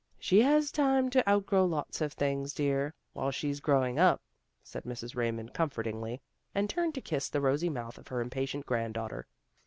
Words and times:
"She 0.29 0.41
has 0.41 0.71
time 0.71 1.11
to 1.11 1.29
outgrow 1.29 1.63
lots 1.65 2.01
of 2.01 2.13
things, 2.13 2.53
dear, 2.53 2.91
while 3.13 3.29
she's 3.29 3.59
growing 3.59 3.99
up," 3.99 4.19
said 4.63 4.81
Mrs. 4.83 5.15
Raymond 5.15 5.53
comfortingly, 5.53 6.23
and 6.55 6.67
turned 6.67 6.95
to 6.95 7.01
kiss 7.01 7.29
the 7.29 7.39
rosy 7.39 7.69
mouth 7.69 7.99
of 7.99 8.07
her 8.07 8.19
impatient 8.19 8.65
granddaughter. 8.65 9.27